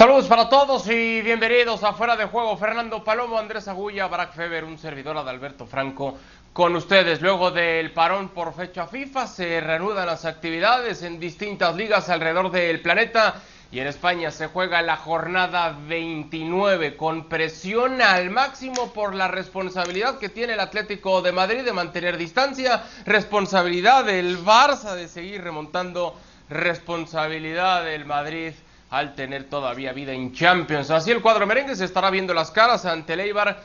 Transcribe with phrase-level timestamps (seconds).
[0.00, 2.56] Saludos para todos y bienvenidos a Fuera de Juego.
[2.56, 6.16] Fernando Palomo, Andrés Agulla, Barack Feber, un servidor de Alberto Franco
[6.54, 7.20] con ustedes.
[7.20, 12.80] Luego del parón por fecha FIFA se reanudan las actividades en distintas ligas alrededor del
[12.80, 19.28] planeta y en España se juega la jornada 29 con presión al máximo por la
[19.28, 25.44] responsabilidad que tiene el Atlético de Madrid de mantener distancia, responsabilidad del Barça de seguir
[25.44, 26.16] remontando,
[26.48, 28.54] responsabilidad del Madrid
[28.90, 30.90] al tener todavía vida en Champions.
[30.90, 33.62] Así el cuadro merengue se estará viendo las caras ante el Eibar,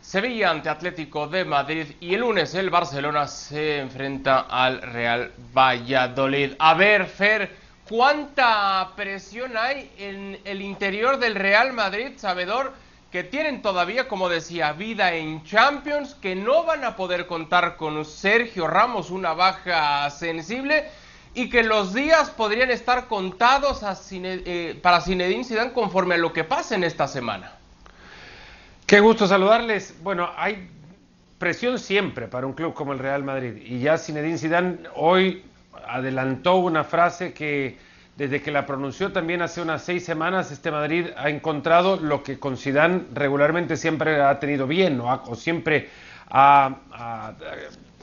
[0.00, 6.52] Sevilla ante Atlético de Madrid y el lunes el Barcelona se enfrenta al Real Valladolid.
[6.60, 7.50] A ver, Fer,
[7.88, 12.72] ¿cuánta presión hay en el interior del Real Madrid, sabedor?
[13.10, 18.04] que tienen todavía, como decía, vida en Champions, que no van a poder contar con
[18.04, 20.90] Sergio Ramos, una baja sensible,
[21.34, 26.44] y que los días podrían estar contados eh, para Zinedine Zidane conforme a lo que
[26.44, 27.52] pase en esta semana.
[28.86, 29.94] Qué gusto saludarles.
[30.02, 30.68] Bueno, hay
[31.38, 35.44] presión siempre para un club como el Real Madrid y ya Zinedine Zidane hoy
[35.86, 37.78] adelantó una frase que
[38.16, 42.40] desde que la pronunció también hace unas seis semanas, este Madrid ha encontrado lo que
[42.40, 45.88] con Zidane regularmente siempre ha tenido bien o, siempre
[46.28, 46.74] ha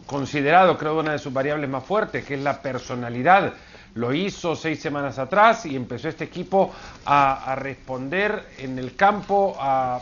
[0.06, 3.54] considerado, creo, una de sus variables más fuertes, que es la personalidad.
[3.96, 6.74] Lo hizo seis semanas atrás y empezó este equipo
[7.06, 10.02] a, responder en el campo, a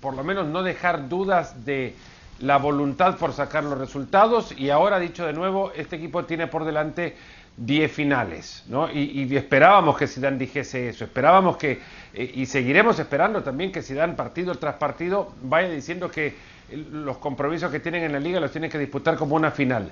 [0.00, 1.94] por lo menos no dejar dudas de
[2.40, 6.64] la voluntad por sacar los resultados y ahora, dicho de nuevo, este equipo tiene por
[6.66, 7.16] delante
[7.56, 8.90] 10 finales, ¿no?
[8.92, 11.80] Y, esperábamos que Zidane dijese eso, esperábamos que,
[12.12, 16.34] eh, y seguiremos esperando también que Zidane partido tras partido vaya diciendo que
[16.70, 19.90] los compromisos que tienen en la liga los tienen que disputar como una final.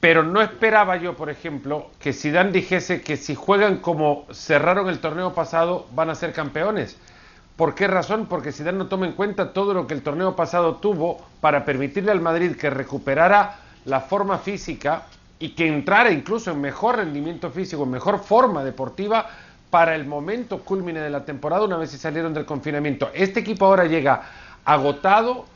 [0.00, 4.98] Pero no esperaba yo, por ejemplo, que Zidane dijese que si juegan como cerraron el
[4.98, 6.96] torneo pasado van a ser campeones.
[7.56, 8.26] ¿Por qué razón?
[8.26, 12.10] Porque Zidane no toma en cuenta todo lo que el torneo pasado tuvo para permitirle
[12.10, 15.04] al Madrid que recuperara la forma física
[15.38, 19.28] y que entrara incluso en mejor rendimiento físico, en mejor forma deportiva
[19.70, 23.10] para el momento culmine de la temporada una vez se salieron del confinamiento.
[23.14, 24.22] Este equipo ahora llega
[24.64, 25.46] agotado,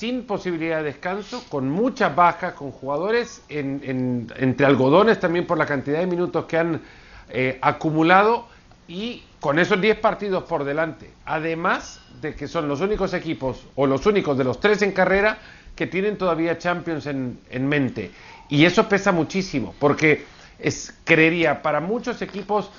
[0.00, 5.98] sin posibilidad de descanso, con muchas bajas, con jugadores entre algodones también por la cantidad
[5.98, 6.80] de minutos que han
[7.28, 8.46] eh, acumulado
[8.88, 11.10] y con esos 10 partidos por delante.
[11.26, 15.36] Además de que son los únicos equipos o los únicos de los tres en carrera
[15.76, 18.10] que tienen todavía Champions en, mente.
[18.48, 20.24] Y eso pesa muchísimo, porque
[20.58, 22.70] es, creería, para muchos equipos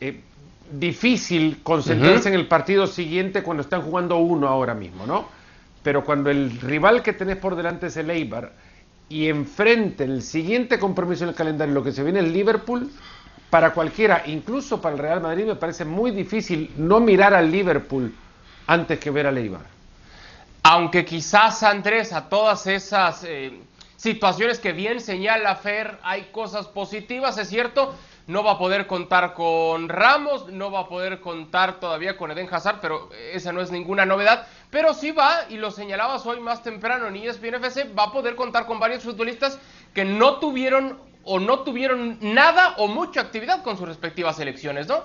[0.00, 0.22] eh,
[0.72, 5.41] difícil concentrarse en el partido siguiente cuando están jugando uno ahora mismo, ¿no?
[5.82, 8.52] Pero cuando el rival que tenés por delante es el Eibar
[9.08, 12.90] y enfrente el siguiente compromiso en el calendario, lo que se viene el Liverpool,
[13.50, 18.14] para cualquiera, incluso para el Real Madrid, me parece muy difícil no mirar al Liverpool
[18.66, 19.66] antes que ver al Eibar.
[20.62, 23.52] Aunque quizás, Andrés, a todas esas eh,
[23.96, 27.94] situaciones que bien señala Fer, hay cosas positivas, es cierto,
[28.32, 32.48] no va a poder contar con Ramos, no va a poder contar todavía con Eden
[32.50, 34.46] Hazard, pero esa no es ninguna novedad.
[34.70, 37.60] Pero sí va, y lo señalabas hoy más temprano en ESPN
[37.96, 39.58] va a poder contar con varios futbolistas
[39.94, 45.04] que no tuvieron o no tuvieron nada o mucha actividad con sus respectivas selecciones, ¿no?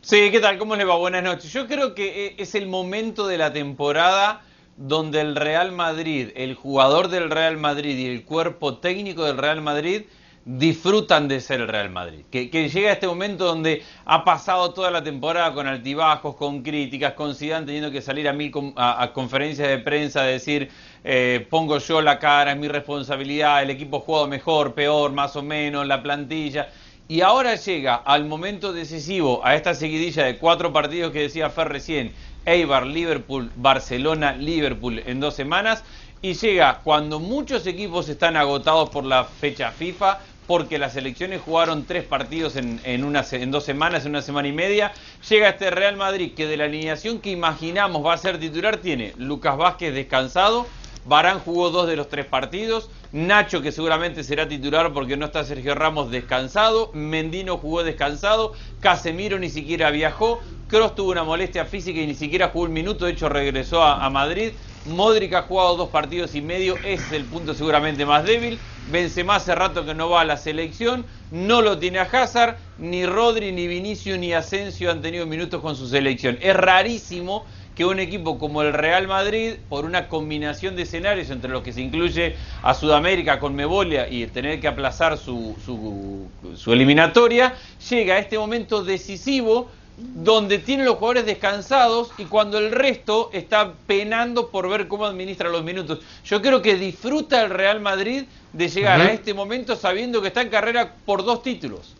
[0.00, 0.56] Sí, ¿qué tal?
[0.58, 0.96] ¿Cómo le va?
[0.96, 1.52] Buenas noches.
[1.52, 4.42] Yo creo que eh, es el momento de la temporada
[4.76, 9.60] donde el Real Madrid, el jugador del Real Madrid y el cuerpo técnico del Real
[9.60, 10.02] Madrid
[10.44, 12.20] disfrutan de ser el Real Madrid.
[12.30, 17.34] Que, llega este momento donde ha pasado toda la temporada con altibajos, con críticas, con
[17.34, 20.70] Zidane teniendo que salir a mil a, conferencias de prensa a decir
[21.02, 25.42] eh, pongo yo la cara, es mi responsabilidad, el equipo juega mejor, peor, más o
[25.42, 26.68] menos, la plantilla.
[27.08, 31.68] Y ahora llega al momento decisivo, a esta seguidilla de cuatro partidos que decía Fer
[31.68, 32.12] recién,
[32.46, 35.84] Eibar, Liverpool, Barcelona, Liverpool en dos semanas,
[36.22, 41.84] y llega cuando muchos equipos están agotados por la fecha FIFA, porque las elecciones jugaron
[41.84, 44.92] tres partidos en, en, en dos semanas, en una semana y media.
[45.28, 49.12] Llega este Real Madrid que de la alineación que imaginamos va a ser titular tiene
[49.16, 50.66] Lucas Vázquez descansado,
[51.06, 55.44] Barán jugó dos de los tres partidos, Nacho que seguramente será titular porque no está
[55.44, 62.00] Sergio Ramos descansado, Mendino jugó descansado, Casemiro ni siquiera viajó, Cross tuvo una molestia física
[62.00, 64.52] y ni siquiera jugó un minuto, de hecho regresó a, a Madrid.
[64.86, 68.58] Modric ha jugado dos partidos y medio, ese es el punto seguramente más débil.
[68.90, 73.06] Benzema hace rato que no va a la selección, no lo tiene a Hazard, ni
[73.06, 76.38] Rodri, ni Vinicio, ni Asensio han tenido minutos con su selección.
[76.42, 81.50] Es rarísimo que un equipo como el Real Madrid, por una combinación de escenarios entre
[81.50, 86.72] los que se incluye a Sudamérica con Mebolia y tener que aplazar su, su, su
[86.72, 87.54] eliminatoria,
[87.88, 93.72] llega a este momento decisivo donde tiene los jugadores descansados y cuando el resto está
[93.86, 96.00] penando por ver cómo administra los minutos.
[96.24, 100.42] Yo creo que disfruta el Real Madrid de llegar a este momento sabiendo que está
[100.42, 101.94] en carrera por dos títulos.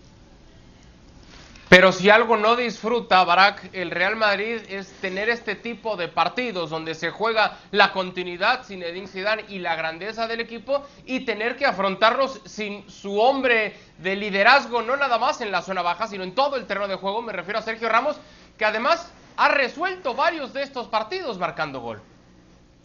[1.75, 6.71] Pero si algo no disfruta Barak el Real Madrid es tener este tipo de partidos
[6.71, 11.57] donde se juega la continuidad sin Edín Zidane y la grandeza del equipo y tener
[11.57, 16.23] que afrontarlos sin su hombre de liderazgo no nada más en la zona baja, sino
[16.23, 18.19] en todo el terreno de juego, me refiero a Sergio Ramos,
[18.57, 22.01] que además ha resuelto varios de estos partidos marcando gol.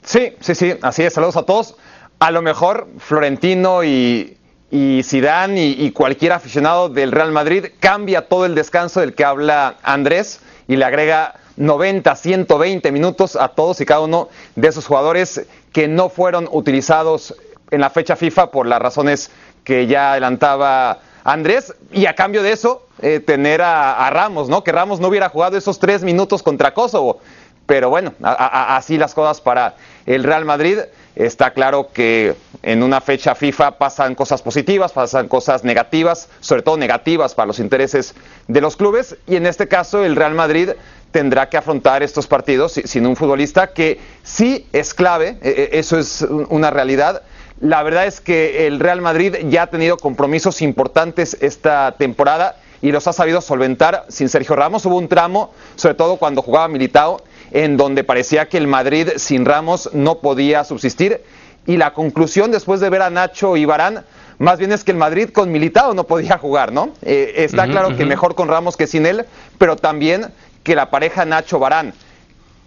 [0.02, 1.14] Sí, sí, sí, así es.
[1.14, 1.76] Saludos a todos.
[2.18, 4.39] A lo mejor Florentino y
[4.72, 9.78] y Zidane y, cualquier aficionado del Real Madrid cambia todo el descanso del que habla
[9.82, 15.46] Andrés y le agrega 90, 120 minutos a todos y cada uno de esos jugadores
[15.74, 17.36] que no fueron utilizados
[17.72, 19.32] en la fecha FIFA por las razones
[19.64, 24.64] que ya adelantaba Andrés y a cambio de eso eh, tener a, Ramos, ¿no?
[24.64, 27.20] Que Ramos no hubiera jugado esos tres minutos contra Kosovo.
[27.66, 29.76] Pero bueno, así las cosas para
[30.08, 30.80] el Real Madrid.
[31.20, 32.34] Está claro que
[32.64, 37.60] en una fecha FIFA pasan cosas positivas, pasan cosas negativas, sobre todo negativas para los
[37.60, 38.16] intereses
[38.48, 39.18] de los clubes.
[39.28, 40.70] Y en este caso el Real Madrid
[41.12, 46.00] tendrá que afrontar estos partidos sin un futbolista que sí es clave, e, e, eso
[46.00, 47.22] es una realidad.
[47.60, 52.94] La verdad es que el Real Madrid ya ha tenido compromisos importantes esta temporada y
[52.94, 54.86] los ha sabido solventar sin Sergio Ramos.
[54.86, 59.46] Hubo un tramo, sobre todo cuando jugaba Militao, en donde parecía que el Madrid sin
[59.46, 61.22] Ramos no podía subsistir.
[61.66, 64.06] Y la conclusión después de ver a Nacho y Barán,
[64.38, 66.94] más bien es que el Madrid con Militao no podía jugar, ¿no?
[67.02, 69.26] Eh, está claro que mejor con Ramos que sin él,
[69.58, 70.28] pero también
[70.64, 71.94] que la pareja Nacho-Barán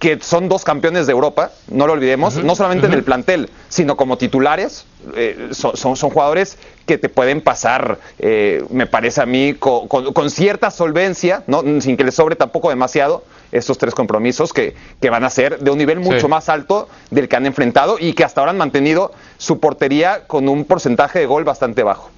[0.02, 3.96] que son dos campeones de Europa, no lo olvidemos, no solamente en el plantel, sino
[3.96, 4.84] como titulares,
[5.14, 10.70] eh, son, son, jugadores que te pueden pasar, eh, me parece a mí, con, cierta
[10.70, 11.62] solvencia, ¿no?
[11.80, 15.70] sin que les sobre tampoco demasiado, estos tres compromisos que, que van a ser de
[15.70, 19.12] un nivel mucho más alto del que han enfrentado y que hasta ahora han mantenido
[19.36, 22.10] su portería con un porcentaje de gol bastante bajo.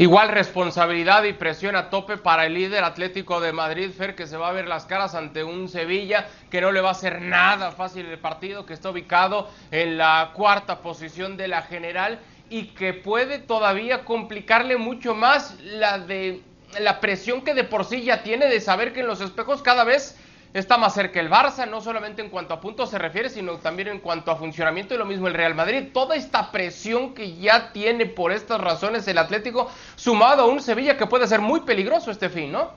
[0.00, 4.38] Igual responsabilidad y presión a tope para el líder Atlético de Madrid, Fer, que se
[4.38, 7.70] va a ver las caras ante un Sevilla que no le va a hacer nada
[7.72, 12.18] fácil el partido, que está ubicado en la cuarta posición de la general
[12.50, 16.42] y que puede todavía complicarle mucho más la de
[16.78, 19.84] la presión que de por sí ya tiene de saber que en los espejos cada
[19.84, 20.16] vez
[20.52, 23.88] está más cerca el Barça, no solamente en cuanto a puntos se refiere, sino también
[23.88, 25.88] en cuanto a funcionamiento y lo mismo el Real Madrid.
[25.92, 30.96] Toda esta presión que ya tiene por estas razones el Atlético, sumado a un Sevilla
[30.96, 32.72] que puede ser muy peligroso este fin, ¿no?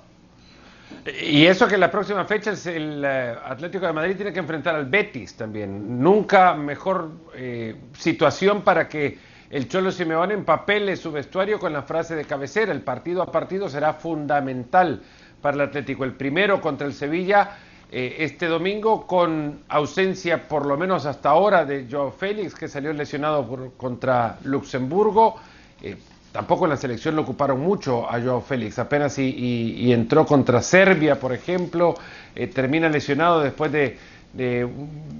[1.21, 4.75] Y eso que la próxima fecha es el eh, Atlético de Madrid tiene que enfrentar
[4.75, 5.99] al Betis también.
[6.01, 9.17] Nunca mejor eh, situación para que
[9.53, 12.71] el Cholo Simeone empapele su vestuario con la frase de cabecera.
[12.71, 15.03] El partido a partido será fundamental
[15.43, 16.03] para el Atlético.
[16.03, 17.55] El primero contra el Sevilla
[17.91, 22.91] eh, este domingo con ausencia por lo menos hasta ahora de Joao Félix que salió
[22.93, 25.35] lesionado contra Luxemburgo.
[25.83, 25.97] Eh,
[26.31, 31.19] tampoco en la selección lo ocuparon mucho a Joao Félix, apenas y, entró contra Serbia,
[31.19, 31.93] por ejemplo,
[32.33, 33.99] eh, termina lesionado después de,
[34.33, 34.67] de,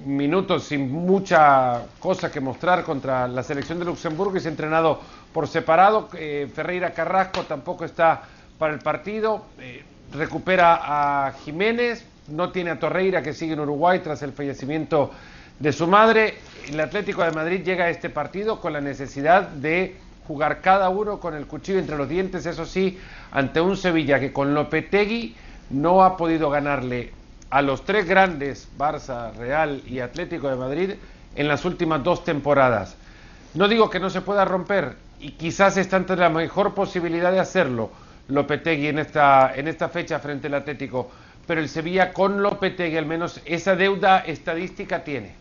[0.06, 5.00] minutos sin mucha cosa que mostrar contra la selección de Luxemburgo y se ha entrenado
[5.32, 6.10] por separado.
[6.10, 8.24] Ferreira Carrasco tampoco está
[8.58, 9.46] para el partido
[10.13, 10.79] recupera
[11.27, 15.12] a Jiménez, no tiene a Torreira que sigue en Uruguay tras el fallecimiento
[15.60, 16.36] de su madre.
[16.70, 19.96] El Atlético de Madrid llega a este partido con la necesidad de
[20.27, 22.98] jugar cada uno con el cuchillo entre los dientes, eso sí,
[23.32, 25.36] ante un Sevilla que con Lopetegui
[25.70, 27.12] no ha podido ganarle
[27.53, 30.91] a los tres grandes, Barça, Real y Atlético de Madrid,
[31.36, 32.95] en las últimas dos temporadas.
[33.53, 37.39] No digo que no se pueda romper, y quizás está ante la mejor posibilidad de
[37.39, 37.91] hacerlo,
[38.27, 41.12] Lopetegui en esta, en esta fecha frente al Atlético,
[41.45, 45.36] pero el Sevilla con Lopetegui al menos esa deuda estadística tiene.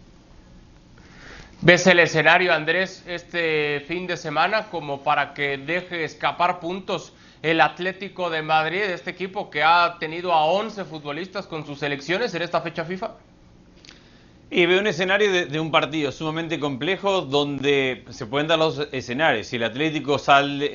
[1.62, 7.60] ¿Ves el escenario, Andrés, este fin de semana como para que deje escapar puntos el
[7.60, 12.42] Atlético de Madrid, este equipo que ha tenido a 11 futbolistas con sus selecciones en
[12.42, 13.10] esta fecha FIFA?
[14.48, 19.46] Y veo un escenario de, un partido sumamente complejo donde se pueden dar los escenarios.
[19.46, 20.20] Si el Atlético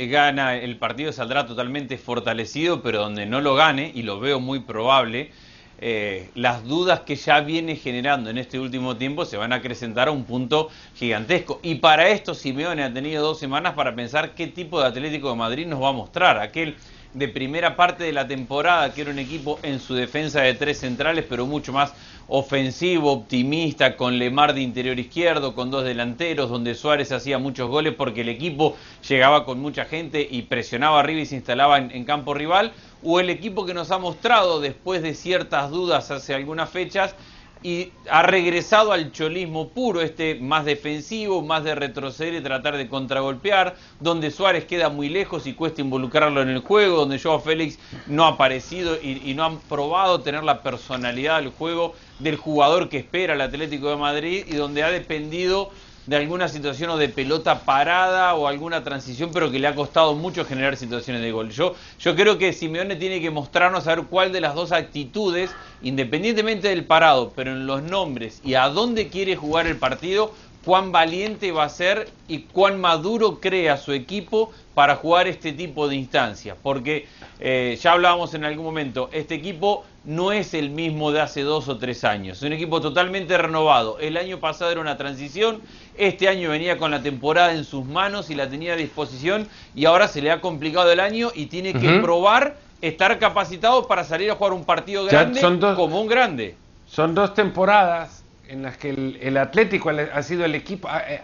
[0.09, 4.61] gana el partido saldrá totalmente fortalecido, pero donde no lo gane, y lo veo muy
[4.61, 5.31] probable,
[5.79, 10.07] eh, las dudas que ya viene generando en este último tiempo se van a acrecentar
[10.07, 11.59] a un punto gigantesco.
[11.61, 15.35] Y para esto Simeone ha tenido dos semanas para pensar qué tipo de Atlético de
[15.35, 16.39] Madrid nos va a mostrar.
[16.39, 16.75] Aquel
[17.13, 20.79] de primera parte de la temporada, que era un equipo en su defensa de tres
[20.79, 21.93] centrales, pero mucho más
[22.27, 27.93] ofensivo, optimista, con Lemar de interior izquierdo, con dos delanteros, donde Suárez hacía muchos goles
[27.95, 28.75] porque el equipo
[29.07, 33.19] llegaba con mucha gente y presionaba arriba y se instalaba en, en campo rival, o
[33.19, 37.15] el equipo que nos ha mostrado después de ciertas dudas hace algunas fechas,
[37.63, 42.87] y ha regresado al cholismo puro, este más defensivo, más de retroceder y tratar de
[42.87, 47.79] contragolpear, donde Suárez queda muy lejos y cuesta involucrarlo en el juego, donde Joao Félix
[48.05, 52.89] no ha aparecido y, y no han probado tener la personalidad del juego del jugador
[52.89, 55.71] que espera el Atlético de Madrid y donde ha dependido
[56.07, 60.15] de alguna situación o de pelota parada o alguna transición, pero que le ha costado
[60.15, 61.49] mucho generar situaciones de gol.
[61.51, 65.51] Yo, yo creo que Simeone tiene que mostrarnos a ver cuál de las dos actitudes,
[65.81, 70.33] independientemente del parado, pero en los nombres y a dónde quiere jugar el partido,
[70.67, 75.87] cuán valiente va a ser y cuán maduro crea su equipo para jugar este tipo
[75.87, 76.57] de instancias.
[76.61, 77.07] Porque
[77.39, 81.69] eh, ya hablábamos en algún momento, este equipo no es el mismo de hace dos
[81.69, 82.39] o tres años.
[82.39, 83.97] Es un equipo totalmente renovado.
[83.99, 85.61] El año pasado era una transición,
[85.97, 89.85] este año venía con la temporada en sus manos y la tenía a disposición y
[89.85, 94.29] ahora se le ha complicado el año y tiene que probar estar capacitado para salir
[94.31, 95.39] a jugar un partido grande
[95.77, 96.57] como un grande.
[96.89, 98.16] Son dos temporadas
[98.47, 100.87] en las que el, Atlético ha sido el equipo.
[100.89, 101.21] ah, eh,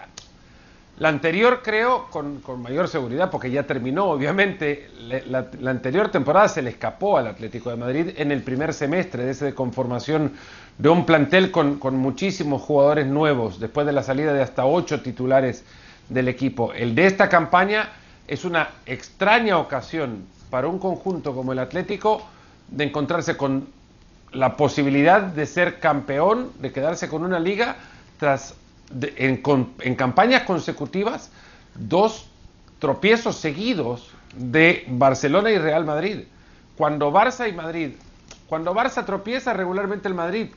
[0.99, 4.89] La anterior creo con, con mayor seguridad porque ya terminó, obviamente.
[5.27, 9.31] La anterior temporada se le escapó al Atlético de Madrid en el primer semestre de
[9.31, 10.33] esa conformación
[10.77, 15.01] de un plantel con, con muchísimos jugadores nuevos, después de la salida de hasta ocho
[15.01, 15.63] titulares
[16.09, 16.73] del equipo.
[16.73, 17.89] El de esta campaña
[18.27, 22.23] es una extraña ocasión para un conjunto como el Atlético
[22.69, 23.67] de encontrarse con
[24.33, 27.77] la posibilidad de ser campeón, de quedarse con una liga
[28.19, 28.55] tras
[28.91, 31.31] de- en, con- en campañas consecutivas
[31.75, 32.27] dos
[32.79, 36.19] tropiezos seguidos de Barcelona y Real Madrid.
[36.77, 37.91] Cuando Barça y Madrid,
[38.47, 40.47] cuando Barça tropieza regularmente el Madrid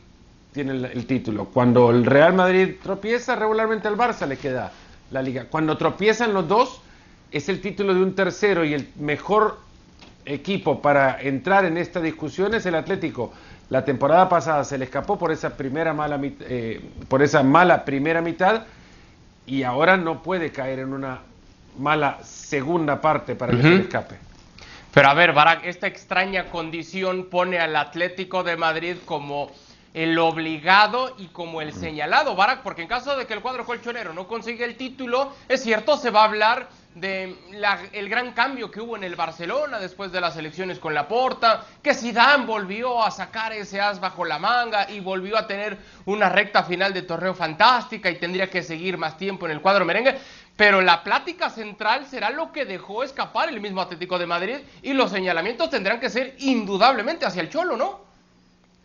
[0.52, 1.44] tiene el, título.
[1.46, 4.72] Cuando el Real Madrid tropieza regularmente el Barça le queda
[5.10, 5.44] la liga.
[5.50, 6.80] Cuando tropiezan los dos
[7.30, 9.58] es el título de un tercero y el mejor
[10.24, 13.32] equipo para entrar en esta discusión es el Atlético.
[13.68, 18.20] La temporada pasada se le escapó por esa primera mala eh, por esa mala primera
[18.20, 18.62] mitad
[19.46, 21.20] y ahora no puede caer en una
[21.78, 24.16] mala segunda parte para que se le escape.
[24.94, 29.50] Pero a ver, Barak, esta extraña condición pone al Atlético de Madrid como
[29.92, 34.12] el obligado y como el señalado, Barak, porque en caso de que el cuadro colchonero
[34.12, 38.70] no consiga el título, es cierto, se va a hablar de la- el gran cambio
[38.70, 43.10] que hubo en el Barcelona después de las elecciones con Laporta, que Zidane volvió a
[43.10, 45.76] sacar ese as bajo la manga y volvió a tener
[46.06, 49.84] una recta final de torneo fantástica y tendría que seguir más tiempo en el cuadro
[49.84, 50.18] merengue.
[50.56, 54.94] Pero la plática central será lo que dejó escapar el mismo Atlético de Madrid y
[54.94, 58.00] los señalamientos tendrán que ser indudablemente hacia el Cholo, ¿no?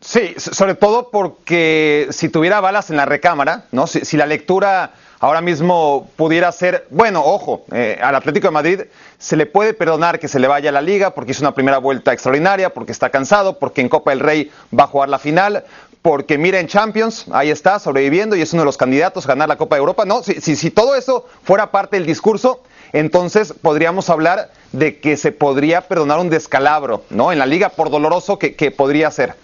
[0.01, 3.88] Sí, so- sobre todo porque si tuviera balas en la recámara, ¿no?
[3.88, 8.81] Si la lectura ahora mismo pudiera ser, bueno, ojo, eh, al Atlético de Madrid
[9.19, 11.77] se le puede perdonar que se le vaya a la liga porque hizo una primera
[11.77, 15.63] vuelta extraordinaria, porque está cansado, porque en Copa del Rey va a jugar la final,
[16.01, 19.47] porque mira en Champions, ahí está, sobreviviendo y es uno de los candidatos a ganar
[19.47, 20.05] la Copa de Europa.
[20.05, 25.17] No, si, si, si todo eso fuera parte del discurso, entonces podríamos hablar de que
[25.17, 27.31] se podría perdonar un descalabro, ¿no?
[27.31, 29.35] En la liga por doloroso que, que podría ser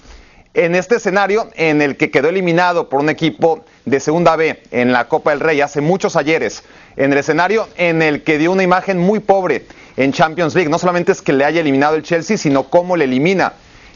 [0.54, 4.92] en este escenario en el que quedó eliminado por un equipo de segunda B en
[4.92, 6.63] la Copa del Rey hace muchos ayeres,
[6.96, 9.66] en el escenario en el que dio una imagen muy pobre
[9.98, 13.06] en Champions League, no solamente es que le haya eliminado el Chelsea, sino cómo le
[13.06, 13.54] elimina,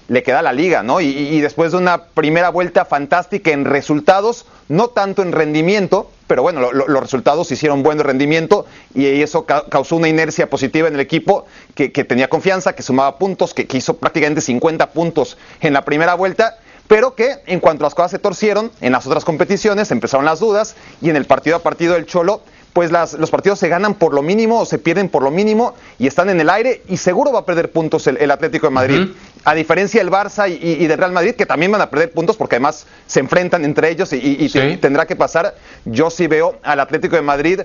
[0.08, 1.00] le queda la liga, ¿no?
[1.02, 6.42] Y, y después de una primera vuelta fantástica en resultados, no tanto en rendimiento, pero
[6.44, 10.88] bueno, lo- lo- los resultados hicieron buen rendimiento y eso ca- causó una inercia positiva
[10.88, 15.74] en el equipo que, tenía confianza, que sumaba puntos, que, hizo prácticamente 50 puntos en
[15.74, 19.92] la primera vuelta, pero que en cuanto las cosas se torcieron en las otras competiciones,
[19.92, 22.42] empezaron las dudas y en el partido a partido del Cholo,
[22.74, 25.74] pues las- los partidos se ganan por lo mínimo o se pierden por lo mínimo
[26.00, 29.08] y están en el aire y seguro va a perder puntos el, Atlético de Madrid.
[29.44, 32.56] A diferencia del Barça y, del Real Madrid, que también van a perder puntos porque
[32.58, 34.60] además se enfrentan entre ellos y, y- y Sí.
[34.60, 35.56] te- tendrá que pasar.
[35.86, 37.62] Yo sí veo al Atlético de Madrid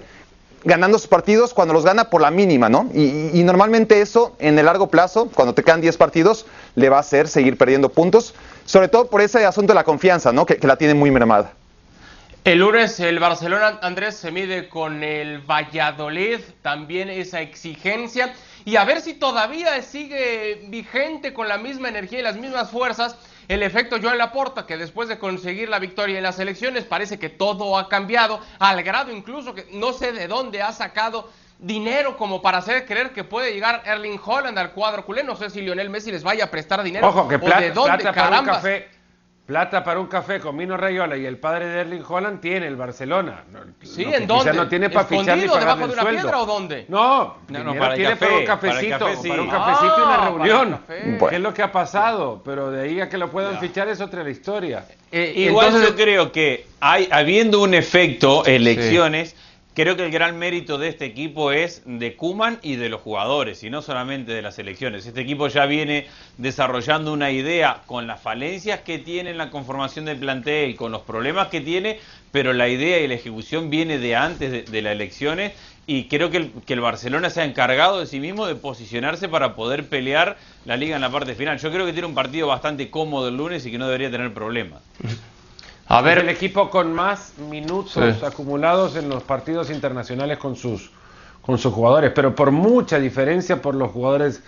[0.65, 2.91] ganando sus partidos cuando los gana por la mínima, ¿no?
[2.95, 7.01] Y normalmente eso, en el largo plazo, cuando te quedan 10 partidos, le va a
[7.01, 10.45] hacer seguir perdiendo puntos, sobre todo por ese asunto de la confianza, ¿no?
[10.47, 11.53] Que, que la tiene muy mermada.
[12.45, 18.33] El lunes el Barcelona, Andrés, se mide con el Valladolid, también esa exigencia,
[18.67, 23.17] y a ver si todavía sigue vigente con la misma energía y las mismas fuerzas
[23.47, 27.29] el efecto Joan Laporta, que después de conseguir la victoria en las elecciones parece que
[27.29, 31.31] todo ha cambiado, al grado incluso que no sé de dónde ha sacado
[31.61, 35.49] dinero como para hacer creer que puede llegar Erling Holland al cuadro culé, no sé
[35.49, 38.27] si Lionel Messi les vaya a prestar dinero Ojo, que o de dónde plata para
[38.27, 38.57] un carambas.
[38.57, 38.89] café,
[39.47, 42.75] Plata para un café con Mino Rayola y el padre de Erling Holland tiene el
[42.75, 43.45] Barcelona.
[43.53, 44.53] No- Sí, que ¿en dónde?
[44.53, 46.21] no tiene para fichar ni ¿Escondido pagarle debajo de una sueldo.
[46.23, 46.85] piedra o dónde?
[46.89, 49.29] No, No, no, para tiene café, para un para cafecito, café sí.
[49.29, 50.71] para un cafecito y una para reunión.
[50.73, 51.19] café.
[51.31, 52.43] ¿Qué es lo que ha pasado?
[52.45, 54.85] Pero de ahí a que lo puedan fichar es otra la historia.
[55.13, 59.37] Eh, Igual entonces- yo creo que hay, habiendo un efecto elecciones,
[59.77, 63.63] creo que el gran mérito de este equipo es de Kuman y de los jugadores,
[63.63, 65.05] y no solamente de las elecciones.
[65.05, 66.07] Este equipo ya viene
[66.39, 71.03] desarrollando una idea con las falencias que tiene en la conformación del plantel, con los
[71.03, 72.01] problemas que tiene,
[72.33, 75.53] pero la idea y la ejecución viene de antes de, las elecciones.
[75.87, 79.87] Y creo que el Barcelona se ha encargado de sí mismo de posicionarse para poder
[79.89, 81.59] pelear la liga en la parte final.
[81.59, 84.33] Yo creo que tiene un partido bastante cómodo el lunes y que no debería tener
[84.33, 84.81] problemas.
[85.89, 88.25] A Es el ver, equipo con más minutos Sí.
[88.25, 90.91] acumulados en los partidos internacionales con sus,
[91.43, 94.43] con sus jugadores, pero por mucha diferencia por los jugadores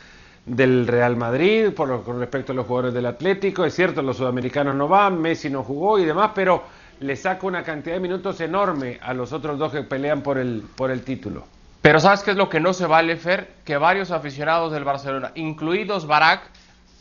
[0.47, 3.65] del Real Madrid, por lo- con respecto a los jugadores del Atlético.
[3.65, 6.65] Es cierto, los sudamericanos no van, Messi no jugó y demás, pero
[7.01, 10.65] le saca una cantidad de minutos enorme a los otros dos que pelean por el,
[10.75, 11.45] por el título.
[11.81, 13.49] pero ¿sabes qué es lo que no se vale, Fer?
[13.65, 16.41] Que varios aficionados del Barcelona, incluidos Barak,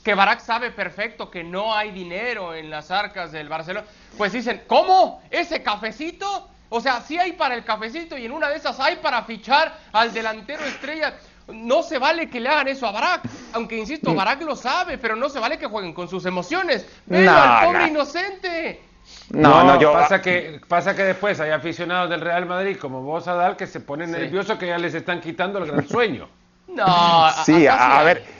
[0.08, 3.86] que Barak sabe perfecto que no hay dinero en las arcas del Barcelona,
[4.18, 5.22] pues dicen, ¿cómo?
[5.30, 6.48] ¿Ese cafecito?
[6.70, 9.78] O sea, sí hay para el cafecito y en una de esas hay para fichar
[9.92, 11.16] al delantero estrella.
[11.50, 15.18] No se vale que le hagan eso a Barak, aunque insisto, Barak lo sabe, pero
[15.18, 16.86] no se vale que jueguen con sus emociones.
[17.10, 17.88] Pero No, al pobre no.
[17.88, 18.82] inocente.
[19.32, 19.92] No, no, yo.
[19.92, 23.82] Pasa que, pasa que después hay aficionados del Real Madrid como vos, Adal, que se
[23.82, 26.30] ponen nerviosos que ya les están quitando el gran sueño.
[26.70, 28.06] No, Sí, a, a hay.
[28.06, 28.37] ver,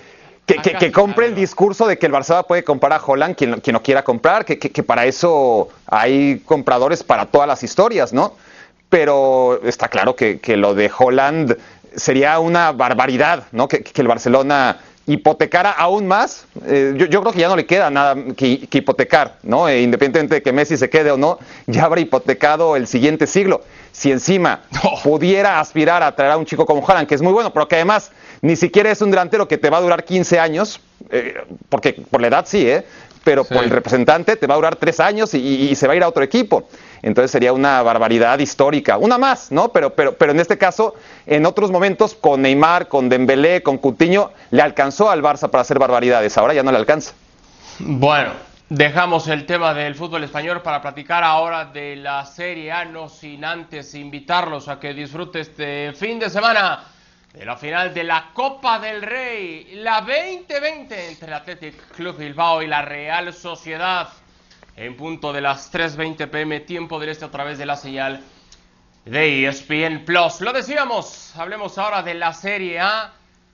[0.48, 3.36] que, que- Acá que compre el discurso de que el Barcelona puede comprar a Holland
[3.36, 7.48] quien, lo- quien lo quiera comprar, que, que- que para eso hay compradores para todas
[7.48, 8.34] las historias, ¿no?
[8.90, 11.58] Pero está claro que, que lo de Holland
[11.96, 13.68] sería una barbaridad, ¿no?
[13.68, 14.78] Que, que el Barcelona
[15.08, 16.46] hipotecara aún más.
[16.66, 19.68] Eh, yo, yo creo que ya no le queda nada que, que hipotecar, ¿no?
[19.70, 23.62] Eh, independientemente de que Messi se quede o no, ya habrá hipotecado el siguiente siglo.
[23.92, 25.00] Si encima Oh.
[25.04, 27.76] pudiera aspirar a traer a un chico como Haaland, que es muy bueno, pero que
[27.76, 28.12] además
[28.42, 30.80] ni siquiera es un delantero que te va a durar 15 años,
[31.10, 31.36] eh,
[31.70, 32.86] porque por la edad sí, ¿eh?
[33.24, 33.54] pero Sí.
[33.54, 35.96] por el representante te va a durar 3 años y, y- y se va a
[35.96, 36.68] ir a otro equipo.
[37.02, 39.70] Entonces sería una barbaridad histórica, una más, ¿no?
[39.70, 44.32] Pero, pero, pero en este caso, en otros momentos, con Neymar, con Dembélé, con Coutinho,
[44.52, 47.14] le alcanzó al Barça para hacer barbaridades, ahora ya no le alcanza.
[47.80, 48.32] Bueno,
[48.70, 53.46] dejamos el tema del fútbol español para platicar ahora de la Serie A, no sin
[53.46, 56.84] antes invitarlos a que disfrute este fin de semana
[57.34, 62.64] de la final de la Copa del Rey, la 2020 entre el Athletic Club Bilbao
[62.64, 64.10] y la Real Sociedad,
[64.78, 68.22] en punto de las 3.20 pm, tiempo del este a través de la señal
[69.06, 70.40] de ESPN Plus.
[70.42, 73.12] Lo decíamos, hablemos ahora de la Serie A.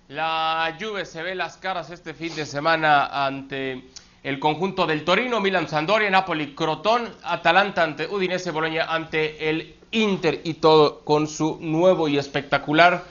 [0.10, 3.84] La Juve se ve las caras este fin de semana ante
[4.22, 10.42] el conjunto del Torino, Milan Sandoria, Napoli Crotón, Atalanta ante Udinese, Boloña ante el Inter
[10.44, 13.04] y todo con su nuevo y espectacular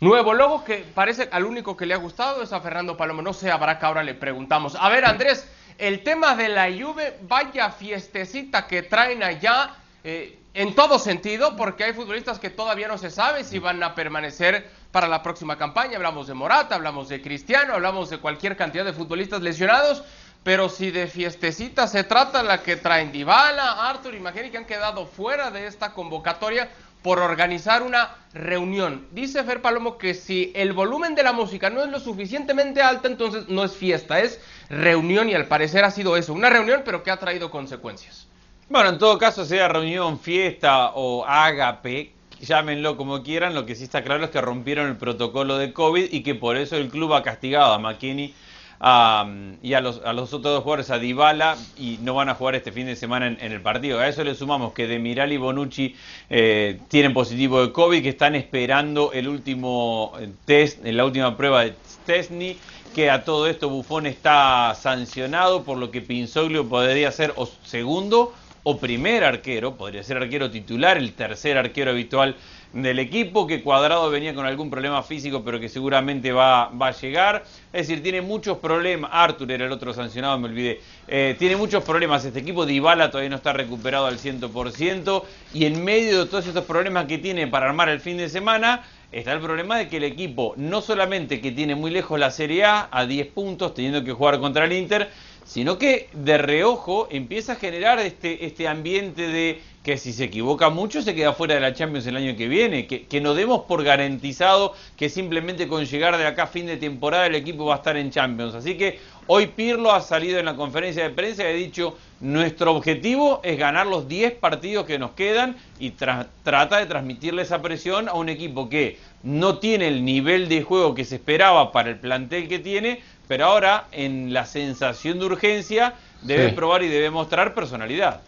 [0.00, 3.22] nuevo logo que parece al único que le ha gustado es a Fernando Palomo.
[3.22, 4.76] No sé, habrá que ahora le preguntamos.
[4.78, 9.74] A ver, Andrés, el tema de la Juve, vaya fiestecita que traen allá.
[10.04, 13.94] eh, en todo sentido, porque hay futbolistas que todavía no se sabe si van a
[13.94, 15.96] permanecer para la próxima campaña.
[15.96, 20.02] Hablamos de Morata, hablamos de Cristiano, hablamos de cualquier cantidad de futbolistas lesionados.
[20.44, 25.04] Pero si de fiestecita se trata, la que traen Dybala, Arthur y que han quedado
[25.04, 26.70] fuera de esta convocatoria
[27.02, 29.06] por organizar una reunión.
[29.10, 33.08] Dice Fer Palomo que si el volumen de la música no es lo suficientemente alta,
[33.08, 37.02] entonces no es fiesta, es reunión y al parecer ha sido eso, una reunión pero
[37.02, 38.26] que ha traído consecuencias.
[38.68, 43.84] Bueno, en todo caso, sea reunión, fiesta o ágape, llámenlo como quieran, lo que sí
[43.84, 47.14] está claro es que rompieron el protocolo de COVID y que por eso el club
[47.14, 48.34] ha castigado a McKinney
[48.80, 49.26] a-
[49.62, 52.56] y a los, a los otros dos jugadores, a Dybala, y no van a jugar
[52.56, 54.00] este fin de semana en, el partido.
[54.00, 55.94] A eso le sumamos que Demiral y Bonucci
[56.28, 61.62] eh, tienen positivo de COVID, que están esperando el último eh, test, la última prueba
[61.64, 62.58] de Stesny,
[62.96, 68.32] que a todo esto Buffon está sancionado, por lo que Pinsoglio podría ser o segundo
[68.62, 72.36] o primer arquero, podría ser arquero titular, el tercer arquero habitual
[72.72, 76.90] del equipo, que Cuadrado venía con algún problema físico, pero que seguramente va, va a
[76.92, 77.44] llegar.
[77.70, 79.10] Es decir, tiene muchos problemas.
[79.12, 80.80] Arthur era el otro sancionado, me olvidé.
[81.06, 82.66] Eh, tiene muchos problemas este equipo.
[82.66, 85.22] Dybala todavía no está recuperado al 100%.
[85.54, 88.84] Y en medio de todos estos problemas que tiene para armar el fin de semana,
[89.12, 92.64] está el problema de que el equipo, no solamente que tiene muy lejos la Serie
[92.64, 95.10] A, a 10 puntos, teniendo que jugar contra el Inter,
[95.46, 100.68] sino que de reojo empieza a generar este, este ambiente de que si se equivoca
[100.68, 103.84] mucho se queda fuera de la Champions el año que viene, que, no demos por
[103.84, 107.76] garantizado que simplemente con llegar de acá a fin de temporada el equipo va a
[107.76, 108.56] estar en Champions.
[108.56, 112.74] Así que hoy Pirlo ha salido en la conferencia de prensa y ha dicho, nuestro
[112.74, 118.08] objetivo es ganar los 10 partidos que nos quedan y trata de transmitirle esa presión
[118.08, 121.98] a un equipo que no tiene el nivel de juego que se esperaba para el
[122.00, 127.54] plantel que tiene, pero ahora en la sensación de urgencia debe probar y debe mostrar
[127.54, 128.20] personalidad.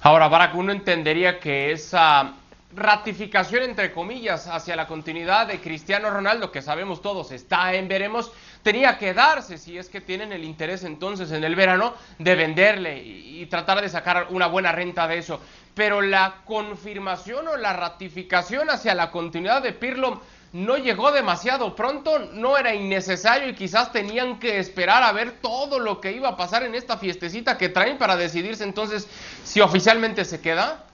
[0.00, 2.34] Ahora, para que uno entendería que esa
[2.74, 8.30] ratificación, entre comillas, hacia la continuidad de Cristiano Ronaldo, que sabemos todos está en veremos,
[8.62, 13.02] tenía que darse, si es que tienen el interés entonces en el verano, de venderle
[13.02, 15.40] y, y tratar de sacar una buena renta de eso.
[15.74, 20.20] Pero la confirmación o la ratificación hacia la continuidad de Pirlo
[20.52, 25.78] no llegó demasiado pronto, no era innecesario y quizás tenían que esperar a ver todo
[25.78, 28.64] lo que iba a pasar en esta fiestecita que traen para decidirse.
[28.64, 29.06] Entonces
[29.44, 30.84] si oficialmente se queda.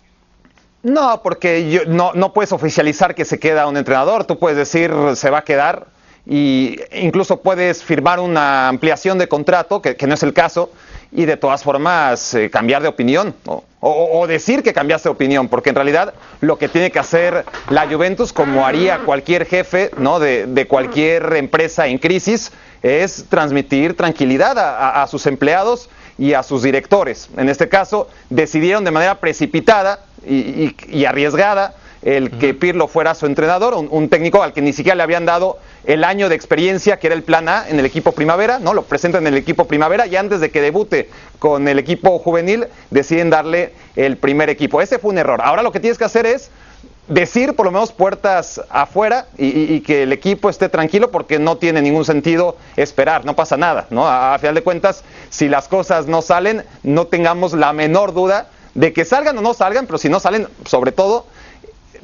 [0.83, 5.31] No, porque no, no puedes oficializar que se queda un entrenador, tú puedes decir se
[5.31, 5.87] va a quedar
[6.27, 10.71] y incluso puedes firmar una ampliación de contrato, que, no es el caso,
[11.13, 13.35] y de todas formas eh, cambiar de opinión
[13.87, 17.87] o, decir que cambiaste de opinión, porque en realidad lo que tiene que hacer la
[17.87, 20.19] Juventus, como haría cualquier jefe ¿no?
[20.19, 22.51] de, cualquier empresa en crisis,
[22.83, 27.29] es transmitir tranquilidad a sus empleados y a sus directores.
[27.37, 33.75] En este caso, decidieron de manera precipitada y, arriesgada el que Pirlo fuera su entrenador,
[33.75, 37.17] un, técnico al que ni siquiera le habían dado el año de experiencia que era
[37.17, 38.75] el plan A en el equipo primavera, ¿no?
[38.75, 42.67] Lo presentan en el equipo primavera y antes de que debute con el equipo juvenil
[42.91, 44.83] deciden darle el primer equipo.
[44.83, 45.41] Ese fue un error.
[45.43, 46.51] Ahora lo que tienes que hacer es
[47.09, 51.81] decir por lo menos puertas afuera y, que el equipo esté tranquilo porque no tiene
[51.81, 54.07] ningún sentido esperar, no pasa nada, ¿no?
[54.07, 58.49] A, a final de cuentas, si las cosas no salen, no tengamos la menor duda
[58.75, 61.27] de que salgan o no salgan, pero si no salen, sobre todo,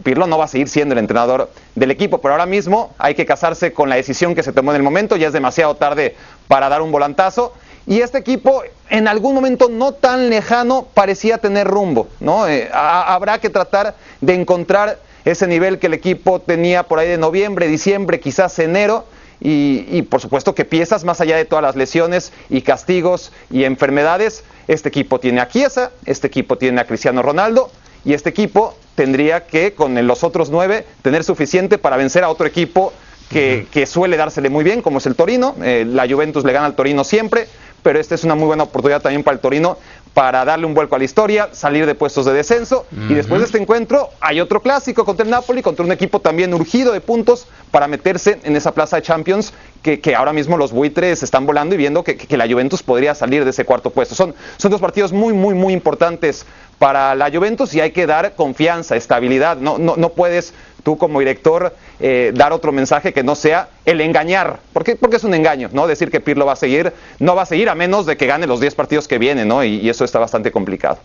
[0.03, 3.27] Pirlo no va a seguir siendo el entrenador del equipo, pero ahora mismo hay que
[3.27, 6.17] casarse con la decisión que se tomó en el momento, ya es demasiado tarde
[6.49, 7.53] para dar un volantazo.
[7.87, 12.09] Y este equipo, en algún momento no tan lejano, parecía tener rumbo.
[12.21, 12.47] ¿no?
[12.47, 17.19] Eh, habrá que tratar de encontrar ese nivel que el equipo tenía por ahí de
[17.19, 19.07] noviembre, diciembre, quizás enero.
[19.43, 23.65] Y, y, por supuesto que piezas, más allá de todas las lesiones y castigos y
[23.65, 27.71] enfermedades, este equipo tiene a Chiesa, este equipo tiene a Cristiano Ronaldo
[28.05, 32.47] y este equipo tendría que, con los otros nueve, tener suficiente para vencer a otro
[32.47, 32.93] equipo
[33.31, 35.55] que, suele dársele muy bien, como es el Torino.
[35.63, 37.47] Eh, la Juventus le gana al Torino siempre,
[37.83, 39.79] pero esta es una muy buena oportunidad también para el Torino
[40.15, 42.85] para darle un vuelco a la historia, salir de puestos de descenso.
[43.09, 46.53] Y después de este encuentro hay otro clásico contra el Napoli, contra un equipo también
[46.53, 51.23] urgido de puntos para meterse en esa plaza de Champions que, ahora mismo los buitres
[51.23, 54.17] están volando y viendo que, la Juventus podría salir de ese cuarto puesto.
[54.17, 56.45] Son, son dos partidos muy, muy, muy importantes
[56.81, 59.59] para la Juventus y hay que dar confianza, estabilidad.
[59.59, 64.01] No, no, no puedes tú como director eh, dar otro mensaje que no sea el
[64.01, 64.61] engañar.
[64.73, 64.97] ¿Por qué?
[64.97, 65.87] Porque es un engaño, ¿no?
[65.87, 68.47] Decir que Pirlo va a seguir, no va a seguir a menos de que gane
[68.47, 69.63] los 10 partidos que vienen, ¿no?
[69.63, 70.99] Y, eso está bastante complicado.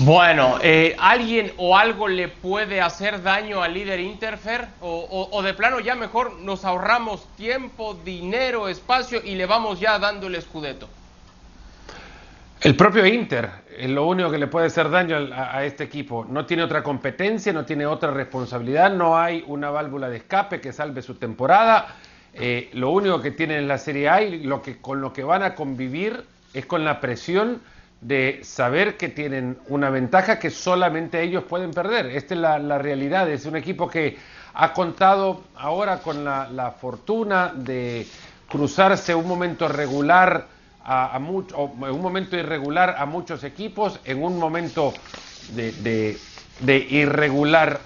[0.00, 4.66] Bueno, eh, ¿alguien o algo le puede hacer daño al líder Interfer?
[4.82, 9.98] O, o, de plano ya mejor nos ahorramos tiempo, dinero, espacio y le vamos ya
[9.98, 10.90] dando el escudeto?
[12.60, 16.26] El propio Inter es lo único que le puede hacer daño a, este equipo.
[16.28, 20.72] No tiene otra competencia, no tiene otra responsabilidad, no hay una válvula de escape que
[20.72, 21.96] salve su temporada.
[22.34, 25.24] Eh, lo único que tienen en la Serie A y lo que, con lo que
[25.24, 27.60] van a convivir es con la presión
[28.00, 32.06] de saber que tienen una ventaja que solamente ellos pueden perder.
[32.06, 33.30] Esta es la, realidad.
[33.30, 34.16] Es un equipo que
[34.54, 38.06] ha contado ahora con la, la fortuna de
[38.48, 40.46] cruzarse un momento regular
[40.84, 44.92] a, en un momento irregular a muchos equipos, en un momento
[45.54, 46.18] de,
[46.90, 47.80] irregular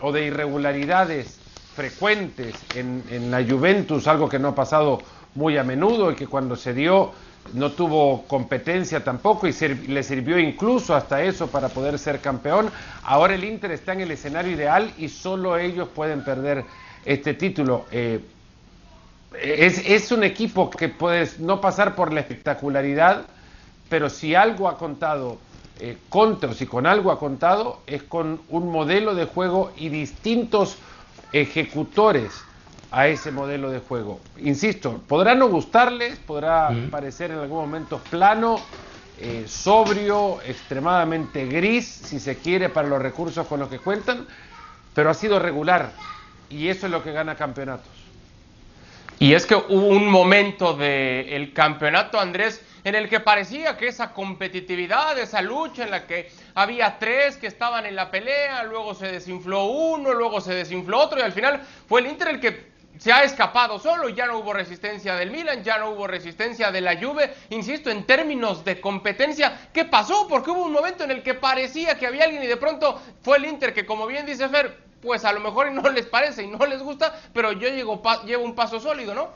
[0.00, 1.38] o de irregularidades
[1.74, 5.00] frecuentes en, la Juventus, algo que no ha pasado
[5.34, 7.12] muy a menudo y que cuando se dio
[7.52, 9.52] no tuvo competencia tampoco y
[9.88, 12.70] le sirvió incluso hasta eso para poder ser campeón.
[13.02, 16.64] Ahora el Inter está en el escenario ideal y solo ellos pueden perder
[17.04, 17.84] este título.
[17.90, 18.20] Eh,
[19.40, 23.22] es, un equipo que puedes no pasar por la espectacularidad,
[23.88, 25.38] pero si algo ha contado
[25.80, 30.78] eh, contra, si con algo ha contado, es con un modelo de juego y distintos
[31.32, 32.32] ejecutores
[32.90, 34.20] a ese modelo de juego.
[34.38, 38.56] Insisto, podrá no gustarles, podrá parecer en algún momento plano,
[39.18, 44.26] eh, sobrio, extremadamente gris, si se quiere, para los recursos con los que cuentan,
[44.94, 45.92] pero ha sido regular
[46.50, 48.03] y eso es lo que gana campeonatos.
[49.18, 54.12] Y es que hubo un momento del campeonato, Andrés, en el que parecía que esa
[54.12, 59.10] competitividad, esa lucha en la que había tres que estaban en la pelea, luego se
[59.10, 63.12] desinfló uno, luego se desinfló otro y al final fue el Inter el que se
[63.12, 66.96] ha escapado solo, ya no hubo resistencia del Milan, ya no hubo resistencia de la
[66.96, 70.28] Juve, insisto, en términos de competencia, ¿qué pasó?
[70.28, 73.38] Porque hubo un momento en el que parecía que había alguien y de pronto fue
[73.38, 76.46] el Inter que como bien dice Fer, pues a lo mejor no les parece y
[76.48, 79.28] no les gusta, pero yo llevo, llevo un paso sólido, ¿no?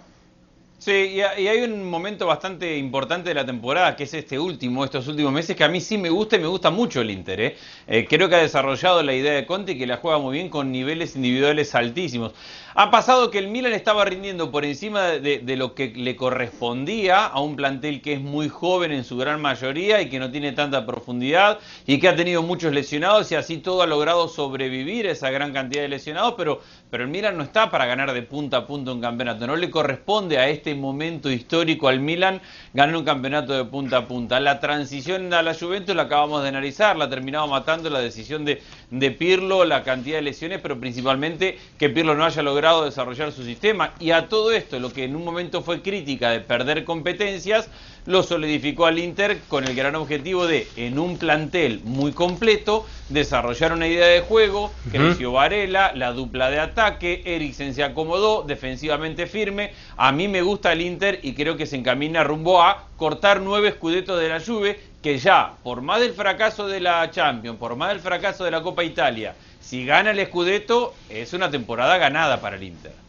[0.78, 5.08] Sí, y, hay un momento bastante importante de la temporada, que es este último, estos
[5.08, 7.40] últimos meses, que a mí sí me gusta y me gusta mucho el Inter.
[7.40, 7.56] ¿eh?
[7.88, 10.48] Eh, creo que ha desarrollado la idea de Conte y que la juega muy bien
[10.48, 12.32] con niveles individuales altísimos.
[12.80, 17.40] Ha pasado que el Milan estaba rindiendo por encima de, lo que le correspondía a
[17.40, 20.86] un plantel que es muy joven en su gran mayoría y que no tiene tanta
[20.86, 25.52] profundidad y que ha tenido muchos lesionados y así todo ha logrado sobrevivir esa gran
[25.52, 28.92] cantidad de lesionados, pero, pero el Milan no está para ganar de punta a punta
[28.92, 29.48] un campeonato.
[29.48, 32.40] No le corresponde a este momento histórico al Milan
[32.74, 34.40] ganar un campeonato de punta a punta.
[34.40, 38.44] La transición a la Juventus la acabamos de analizar, la ha terminado matando la decisión
[38.44, 43.32] de, de Pirlo, la cantidad de lesiones, pero principalmente que Pirlo no haya logrado desarrollar
[43.32, 43.94] su sistema.
[43.98, 47.68] Y a todo esto, lo que en un momento fue crítica de perder competencias,
[48.06, 53.72] lo solidificó al Inter con el gran objetivo de, en un plantel muy completo, desarrollar
[53.72, 54.72] una idea de juego.
[54.90, 59.72] Creció Varela, la dupla de ataque, Eriksen se acomodó, defensivamente firme.
[59.96, 63.68] A mí me gusta el Inter y creo que se encamina rumbo a cortar nueve
[63.68, 67.90] escudetos de la Juve, que ya, por más del fracaso de la Champions, por más
[67.90, 72.56] del fracaso de la Copa Italia, si gana el Scudetto, es una temporada ganada para
[72.56, 73.07] el Inter.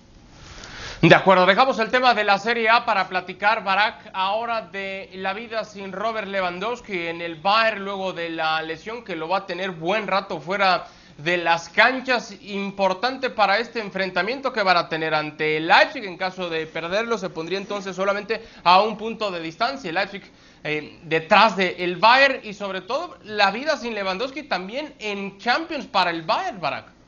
[1.02, 5.32] De acuerdo, dejamos el tema de la Serie A para platicar, Barak, ahora de la
[5.32, 9.46] vida sin Robert Lewandowski en el Bayern luego de la lesión que lo va a
[9.46, 12.36] tener buen rato fuera de las canchas.
[12.42, 16.04] Importante para este enfrentamiento que van a tener ante el Leipzig.
[16.04, 19.88] En caso de perderlo, se pondría entonces solamente a un punto de distancia.
[19.88, 20.24] El Leipzig
[20.66, 25.88] eh, detrás del el Bayern y sobre todo la vida sin Lewandowski también en Champions
[25.88, 26.99] para el Bayern, Barak.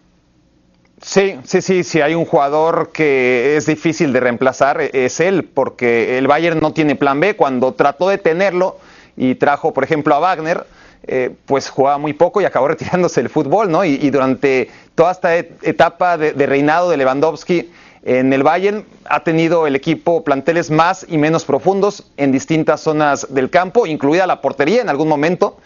[1.02, 5.44] Sí, sí, sí, sí, hay un jugador que es difícil de reemplazar, e, es él,
[5.44, 7.36] porque el Bayern no tiene plan B.
[7.36, 8.78] Cuando trató de tenerlo
[9.18, 10.66] y trajo, por ejemplo, a Wagner,
[11.08, 13.84] eh, pues jugaba muy poco y acabó retirándose del fútbol, ¿no?
[13.84, 17.72] Y, durante toda esta etapa de, de reinado de Lewandowski,
[18.04, 23.28] en el Bayern ha tenido el equipo planteles más y menos profundos en distintas zonas
[23.30, 25.58] del campo, incluida la portería en algún momento,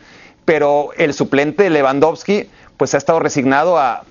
[0.46, 4.04] pero el suplente Lewandowski pues ha estado resignado a,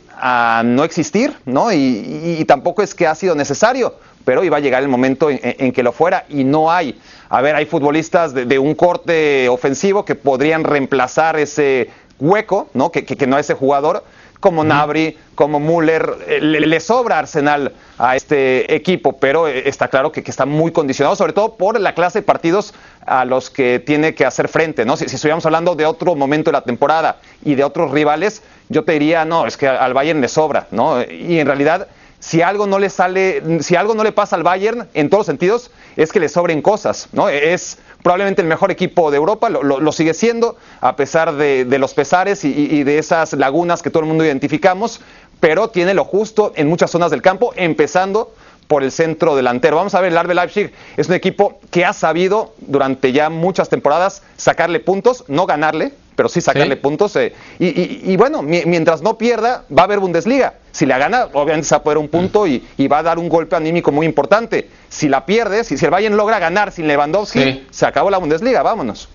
[0.64, 1.72] no existir, ¿no?
[1.72, 5.82] Y, tampoco es que ha sido necesario, pero iba a llegar el momento en, que
[5.82, 6.98] lo fuera y no hay.
[7.28, 12.90] A ver, hay futbolistas de, un corte ofensivo que podrían reemplazar ese hueco, ¿no?
[12.90, 14.04] Que, que, que no ese jugador,
[14.44, 20.12] como Nabri, como Müller, eh, le, sobra Arsenal a este equipo, pero eh, está claro
[20.12, 22.74] que, está muy condicionado, sobre todo por la clase de partidos
[23.06, 24.98] a los que tiene que hacer frente, ¿no?
[24.98, 28.84] Si, si estuviéramos hablando de otro momento de la temporada y de otros rivales, yo
[28.84, 31.02] te diría, no, es que al Bayern le sobra, ¿no?
[31.02, 31.88] Y en realidad
[32.24, 35.26] si algo no le sale, si algo no le pasa al Bayern en todos los
[35.26, 37.28] sentidos, es que le sobren cosas, ¿no?
[37.28, 42.42] Es probablemente el mejor equipo de Europa, lo, sigue siendo, a pesar de, los pesares
[42.44, 45.02] y, de esas lagunas que todo el mundo identificamos,
[45.38, 48.32] pero tiene lo justo en muchas zonas del campo, empezando
[48.68, 49.76] por el centro delantero.
[49.76, 53.68] Vamos a ver, el Arbe Leipzig es un equipo que ha sabido durante ya muchas
[53.68, 57.16] temporadas sacarle puntos, no ganarle, pero sí sacarle puntos.
[57.16, 60.54] Eh, y, bueno, mientras no pierda, va a haber Bundesliga.
[60.72, 63.28] Si la gana, obviamente se va a poder un punto y, va a dar un
[63.28, 64.68] golpe anímico muy importante.
[64.88, 69.08] Si la pierde, si, el Bayern logra ganar sin Lewandowski, se acabó la Bundesliga, vámonos.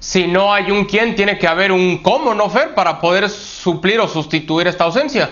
[0.00, 2.74] Si no hay un quién, tiene que haber un cómo, ¿no, Fer?
[2.74, 5.30] Para poder suplir o sustituir esta ausencia.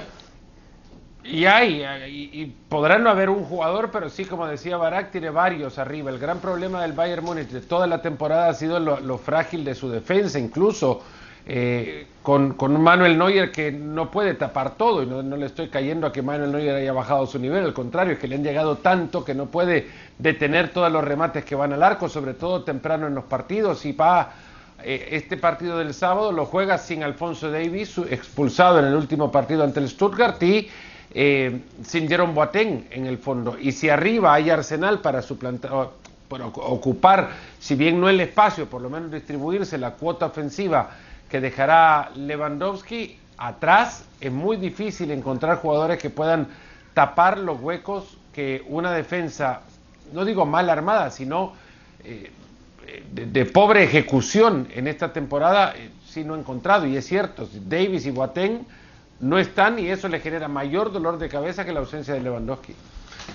[1.29, 5.79] Y hay, y, podrá no haber un jugador, pero sí, como decía Barak, tiene varios
[5.79, 6.11] arriba.
[6.11, 9.75] El gran problema del Bayern Múnich de toda la temporada ha sido lo, frágil de
[9.75, 11.03] su defensa, incluso
[11.47, 16.07] eh, con, con, Manuel Neuer que no puede tapar todo, y no, le estoy cayendo
[16.07, 18.77] a que Manuel Neuer haya bajado su nivel, al contrario, es que le han llegado
[18.77, 23.07] tanto que no puede detener todos los remates que van al arco, sobre todo temprano
[23.09, 24.33] en los partidos, y va
[24.83, 29.65] eh, este partido del sábado lo juega sin Alfonso Davis, expulsado en el último partido
[29.65, 30.69] ante el Stuttgart, y
[31.13, 33.57] eh, sin Jerome Boateng en el fondo.
[33.59, 35.73] Y si arriba hay Arsenal para suplantar,
[36.29, 40.91] ocupar, si bien no el espacio, por lo menos distribuirse la cuota ofensiva
[41.31, 46.49] que dejará Lewandowski, atrás es muy difícil encontrar jugadores que puedan
[46.95, 49.63] tapar los huecos que una defensa,
[50.13, 51.53] no digo mal armada, sino
[52.05, 52.31] eh,
[53.13, 56.87] de, pobre ejecución en esta temporada, eh, sí no encontrado.
[56.87, 58.67] Y es cierto, Davis y Boateng
[59.21, 62.75] no están y eso le genera mayor dolor de cabeza que la ausencia de Lewandowski.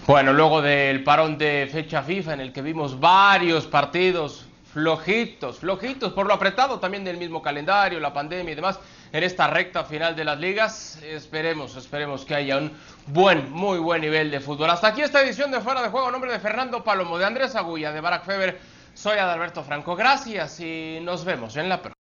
[0.07, 6.13] Bueno, luego del parón de fecha FIFA en el que vimos varios partidos flojitos, flojitos,
[6.13, 8.79] por lo apretado también del mismo calendario, la pandemia y demás,
[9.11, 11.01] en esta recta final de las ligas.
[11.03, 12.71] Esperemos, esperemos que haya un
[13.07, 14.69] buen, muy buen nivel de fútbol.
[14.69, 17.55] Hasta aquí esta edición de Fuera de Juego, en nombre de Fernando Palomo, de Andrés
[17.55, 18.59] Agulla, de Barack Feber.
[18.93, 22.00] Soy Adalberto Franco, gracias y nos vemos en la próxima.